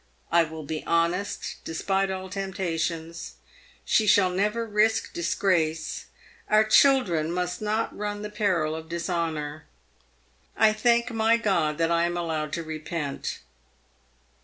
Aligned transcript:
"I 0.31 0.45
will 0.45 0.63
be 0.63 0.83
honest, 0.87 1.57
despite 1.63 2.09
all 2.09 2.27
tempta 2.27 2.79
tions. 2.79 3.33
She 3.85 4.07
shall 4.07 4.31
never 4.31 4.65
risk 4.65 5.13
disgrace. 5.13 6.05
Our 6.49 6.63
children 6.63 7.31
must 7.31 7.61
not 7.61 7.95
run 7.95 8.23
the 8.23 8.31
peril 8.31 8.73
of 8.73 8.89
dishonour. 8.89 9.65
I 10.57 10.73
thank 10.73 11.11
my 11.11 11.37
God 11.37 11.77
that 11.77 11.91
I 11.91 12.05
am 12.05 12.17
allowed 12.17 12.51
to 12.53 12.63
repent." 12.63 13.41